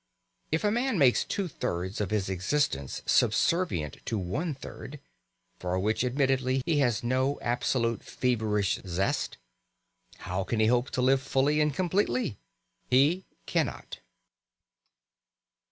[0.51, 4.99] If a man makes two thirds of his existence subservient to one third,
[5.59, 9.37] for which admittedly he has no absolutely feverish zest,
[10.17, 12.39] how can he hope to live fully and completely?
[12.89, 13.99] He cannot.